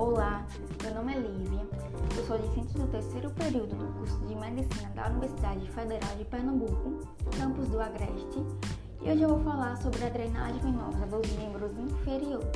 Meu 0.00 0.94
nome 0.94 1.14
é 1.14 1.18
Lívia, 1.18 1.60
eu 2.16 2.24
sou 2.24 2.38
discente 2.38 2.72
do 2.72 2.86
terceiro 2.86 3.28
período 3.32 3.76
do 3.76 3.98
curso 3.98 4.18
de 4.20 4.34
Medicina 4.34 4.88
da 4.94 5.08
Universidade 5.08 5.70
Federal 5.72 6.16
de 6.16 6.24
Pernambuco, 6.24 7.00
campus 7.36 7.68
do 7.68 7.78
Agreste, 7.78 8.42
e 9.02 9.10
hoje 9.10 9.20
eu 9.20 9.28
vou 9.28 9.40
falar 9.40 9.76
sobre 9.76 10.02
a 10.02 10.08
drenagem 10.08 10.58
venosa 10.62 11.06
dos 11.06 11.30
membros 11.32 11.76
inferiores. 11.76 12.48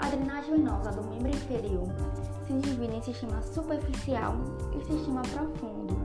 A 0.00 0.08
drenagem 0.08 0.56
venosa 0.56 0.90
do 0.90 1.08
membro 1.08 1.28
inferior 1.28 1.86
se 2.48 2.52
divide 2.54 2.96
em 2.96 3.02
sistema 3.02 3.40
superficial 3.40 4.34
e 4.74 4.84
sistema 4.86 5.22
profundo, 5.22 5.96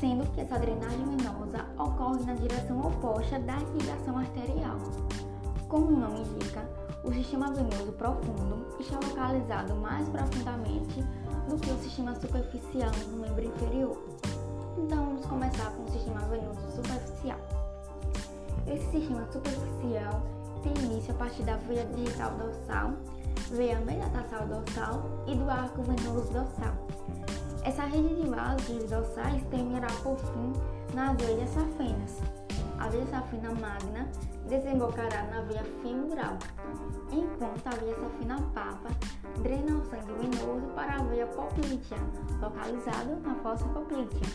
sendo 0.00 0.26
que 0.32 0.40
essa 0.40 0.58
drenagem 0.58 1.04
venosa 1.14 1.66
ocorre 1.78 2.24
na 2.24 2.32
direção 2.32 2.80
oposta 2.80 3.38
da 3.38 3.58
irrigação 3.58 4.16
arterial. 4.16 4.78
Como 5.68 5.88
o 5.88 6.00
nome 6.00 6.20
indica, 6.20 6.66
o 7.04 7.12
sistema 7.12 7.50
venoso 7.52 7.92
profundo 7.92 8.66
está 8.78 8.96
localizado 8.96 9.74
mais 9.74 10.08
profundamente 10.08 11.02
do 11.48 11.56
que 11.56 11.70
o 11.70 11.78
sistema 11.78 12.14
superficial 12.14 12.90
no 13.10 13.18
membro 13.18 13.44
inferior. 13.44 13.98
Então 14.78 15.06
vamos 15.06 15.26
começar 15.26 15.70
com 15.72 15.82
o 15.82 15.90
sistema 15.90 16.20
venoso 16.20 16.60
superficial. 16.74 17.38
Esse 18.66 18.90
sistema 18.90 19.26
superficial 19.32 20.22
tem 20.62 20.72
início 20.84 21.12
a 21.12 21.18
partir 21.18 21.42
da 21.42 21.56
veia 21.56 21.84
digital 21.86 22.30
dorsal, 22.36 22.92
veia 23.50 23.80
metatarsal 23.80 24.46
dorsal 24.46 25.02
e 25.26 25.34
do 25.34 25.50
arco 25.50 25.82
venoso 25.82 26.32
dorsal. 26.32 26.74
Essa 27.64 27.84
rede 27.84 28.14
de 28.14 28.28
vasos 28.28 28.90
dorsais 28.90 29.42
terminará 29.50 29.88
por 30.02 30.16
fim 30.18 30.52
nas 30.94 31.16
veias 31.16 31.50
safenas. 31.50 32.41
A 32.82 32.88
veia 32.88 33.06
safena 33.06 33.54
magna 33.54 34.08
desembocará 34.48 35.22
na 35.30 35.42
veia 35.42 35.62
femoral, 35.80 36.36
enquanto 37.12 37.64
a 37.68 37.70
veia 37.76 37.94
safena 37.94 38.42
papa 38.52 38.88
drena 39.40 39.76
o 39.76 39.84
sangue 39.84 40.12
venoso 40.14 40.66
para 40.74 40.96
a 40.96 41.02
veia 41.04 41.28
poplítea, 41.28 41.96
localizada 42.40 43.14
na 43.22 43.36
fossa 43.36 43.64
poplítea. 43.68 44.28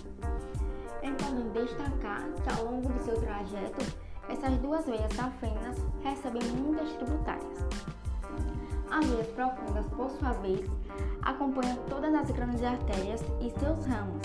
É 1.02 1.08
importante 1.08 1.60
destacar 1.60 2.24
que 2.42 2.50
ao 2.50 2.72
longo 2.72 2.94
de 2.94 3.04
seu 3.04 3.20
trajeto, 3.20 3.86
essas 4.30 4.58
duas 4.60 4.86
veias 4.86 5.12
safenas 5.12 5.78
recebem 6.02 6.44
muitas 6.44 6.90
tributárias. 6.94 7.66
As 8.90 9.06
veias 9.08 9.28
profundas, 9.28 9.86
por 9.88 10.10
sua 10.10 10.32
vez, 10.32 10.66
acompanham 11.22 11.76
todas 11.90 12.16
as 12.16 12.32
grandes 12.32 12.64
artérias 12.64 13.22
e 13.42 13.50
seus 13.60 13.86
ramos, 13.86 14.22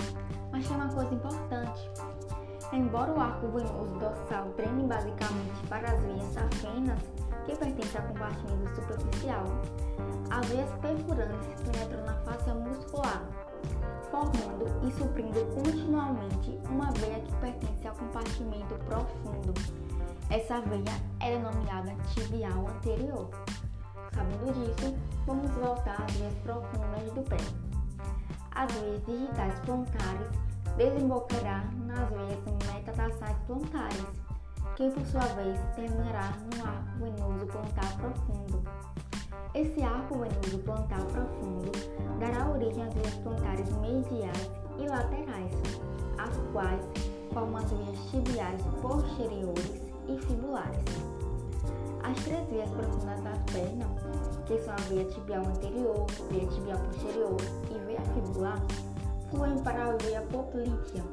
mas 0.49 0.65
tem 0.65 0.77
uma 0.77 0.87
coisa 0.87 1.13
importante. 1.13 1.91
Embora 2.73 3.13
o 3.13 3.21
arco 3.21 3.47
venoso 3.49 3.99
dorsal 3.99 4.51
drene 4.57 4.87
basicamente 4.87 5.67
para 5.69 5.91
as 5.91 6.03
veias 6.03 6.25
safenas, 6.33 6.99
que 7.45 7.55
pertencem 7.55 8.01
ao 8.01 8.07
compartimento 8.07 8.75
superficial, 8.75 9.43
as 10.31 10.47
veias 10.47 10.71
perfurantes 10.81 11.61
penetram 11.61 12.03
na 12.03 12.13
face 12.21 12.51
muscular, 12.51 13.21
formando 14.09 14.65
e 14.87 14.91
suprindo 14.93 15.45
continuamente 15.53 16.59
uma 16.67 16.91
veia 16.93 17.19
que 17.19 17.35
pertence 17.35 17.87
ao 17.87 17.93
compartimento 17.93 18.73
profundo. 18.85 19.53
Essa 20.31 20.59
veia 20.61 20.99
é 21.19 21.37
denominada 21.37 21.93
tibial 22.15 22.67
anterior. 22.67 23.29
Sabendo 24.15 24.51
disso, 24.51 24.95
vamos 25.27 25.51
voltar 25.51 26.01
às 26.01 26.11
veias 26.13 26.33
profundas 26.39 27.13
do 27.13 27.21
pé. 27.21 27.37
As 28.55 28.71
veias 28.73 29.05
digitais 29.05 29.59
plantares 29.59 30.27
desembocará 30.77 31.63
nas 31.85 32.09
veias 32.09 32.39
metatarsais 32.93 33.37
plantares, 33.47 34.05
que 34.75 34.89
por 34.89 35.05
sua 35.07 35.25
vez 35.35 35.59
terminará 35.75 36.33
no 36.55 36.63
arco 36.63 36.99
venoso 36.99 37.45
plantar 37.47 37.97
profundo. 37.97 38.63
Esse 39.55 39.81
arco 39.81 40.19
venoso 40.19 40.59
plantar 40.59 41.03
profundo 41.05 41.71
dará 42.19 42.49
origem 42.49 42.83
às 42.83 42.93
veias 42.93 43.15
plantares 43.15 43.69
mediais 43.77 44.51
e 44.77 44.87
laterais, 44.87 45.51
as 46.17 46.37
quais 46.51 46.83
formam 47.33 47.57
as 47.57 47.71
veias 47.71 47.99
tibiais 48.11 48.61
posteriores 48.81 49.81
e 50.07 50.17
fibulares. 50.25 50.83
As 52.03 52.21
três 52.23 52.47
veias 52.49 52.69
profundas 52.71 53.21
das 53.21 53.39
pernas, 53.51 54.01
que 54.45 54.59
são 54.59 54.73
a 54.73 54.81
veia 54.89 55.05
tibial 55.05 55.45
anterior, 55.45 56.05
veia 56.29 56.47
tibial 56.47 56.79
posterior 56.79 57.37
e 57.71 57.85
veia 57.85 58.01
fibular, 58.01 58.61
fluem 59.29 59.57
para 59.59 59.85
a 59.85 59.97
veia 59.97 60.21
poplítea, 60.23 61.03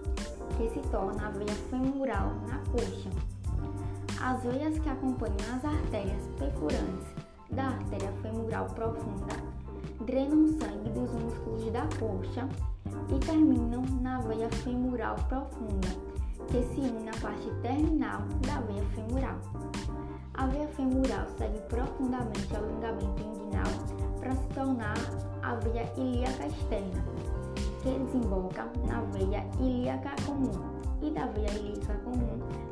que 0.60 0.68
se 0.68 0.80
torna 0.90 1.26
a 1.26 1.30
veia 1.30 1.54
femoral 1.70 2.34
na 2.46 2.58
coxa. 2.70 3.08
As 4.22 4.42
veias 4.42 4.78
que 4.78 4.90
acompanham 4.90 5.56
as 5.56 5.64
artérias 5.64 6.28
perfurantes 6.38 7.06
da 7.50 7.68
artéria 7.68 8.12
femoral 8.20 8.66
profunda 8.66 9.36
drenam 10.04 10.48
sangue 10.58 10.90
dos 10.90 11.10
músculos 11.12 11.72
da 11.72 11.88
coxa 11.98 12.46
e 13.08 13.18
terminam 13.20 13.82
na 14.02 14.20
veia 14.20 14.50
femoral 14.50 15.16
profunda, 15.30 15.88
que 16.48 16.62
se 16.62 16.80
une 16.80 17.04
na 17.04 17.12
parte 17.22 17.50
terminal 17.62 18.20
da 18.46 18.60
veia 18.60 18.84
femoral. 18.94 19.38
A 20.34 20.46
veia 20.46 20.68
femoral 20.68 21.26
segue 21.38 21.58
profundamente 21.68 22.54
ao 22.54 22.66
ligamento 22.66 23.22
inguinal 23.22 24.09
para 24.30 24.36
se 24.36 24.48
tornar 24.54 24.94
a 25.42 25.54
veia 25.56 25.90
ilíaca 25.96 26.46
externa, 26.46 27.04
que 27.82 27.90
desemboca 27.90 28.70
na 28.86 29.00
veia 29.12 29.44
ilíaca 29.58 30.14
comum 30.24 30.52
e 31.02 31.10
da 31.10 31.26
veia 31.26 31.50
ilíaca 31.58 31.94
comum 32.04 32.69